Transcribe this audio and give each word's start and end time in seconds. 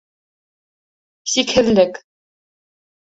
Сикһеҙлек 1.35 1.85